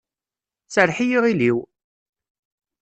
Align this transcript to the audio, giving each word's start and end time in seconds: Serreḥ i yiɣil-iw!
Serreḥ 0.73 0.97
i 1.05 1.07
yiɣil-iw! 1.09 1.57